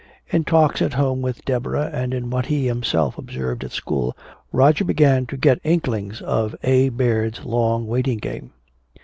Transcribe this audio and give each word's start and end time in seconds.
In 0.31 0.45
talks 0.45 0.81
at 0.81 0.93
home 0.93 1.21
with 1.21 1.45
Deborah, 1.45 1.91
and 1.93 2.11
in 2.11 2.31
what 2.31 2.47
he 2.47 2.65
himself 2.65 3.19
observed 3.19 3.63
at 3.63 3.71
school, 3.71 4.17
Roger 4.51 4.83
began 4.83 5.27
to 5.27 5.37
get 5.37 5.61
inklings 5.63 6.23
of 6.23 6.55
"A. 6.63 6.89
Baird's 6.89 7.45
long 7.45 7.85
waiting 7.85 8.17
game." 8.17 8.51